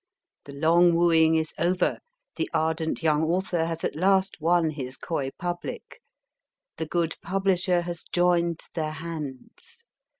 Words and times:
The 0.45 0.53
long 0.53 0.95
wooing 0.95 1.35
is 1.35 1.53
over. 1.59 1.99
The 2.35 2.49
ardent 2.55 3.03
young 3.03 3.23
author 3.23 3.67
has 3.67 3.83
at 3.83 3.95
last 3.95 4.41
won 4.41 4.71
his 4.71 4.97
coy 4.97 5.29
public. 5.37 6.01
The 6.77 6.87
good 6.87 7.15
publisher 7.21 7.81
has 7.81 8.03
joined 8.11 8.61
their 8.73 8.93
hands. 8.93 9.83